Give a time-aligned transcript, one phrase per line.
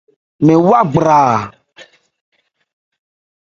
[0.45, 1.35] Mɛn wá gbraa.